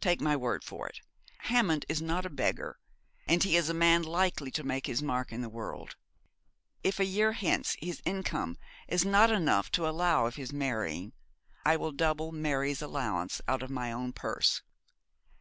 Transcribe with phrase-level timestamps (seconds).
[0.00, 1.00] Take my word for it,
[1.48, 2.78] Hammond is not a beggar,
[3.26, 5.96] and he is a man likely to make his mark in the world.
[6.84, 8.56] If a year hence his income
[8.86, 11.12] is not enough to allow of his marrying,
[11.64, 14.62] I will double Mary's allowance out of my own purse.